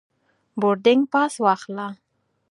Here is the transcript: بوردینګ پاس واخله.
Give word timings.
بوردینګ 0.59 1.01
پاس 1.13 1.33
واخله. 1.43 1.87